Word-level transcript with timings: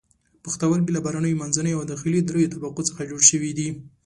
پښتورګي 0.43 0.91
له 0.93 0.99
بهرنیو، 1.05 1.39
منځنیو 1.41 1.79
او 1.79 1.83
داخلي 1.91 2.21
دریو 2.23 2.51
طبقو 2.53 2.87
څخه 2.89 3.07
جوړ 3.09 3.21
شوي 3.31 3.51
دي. 3.57 3.69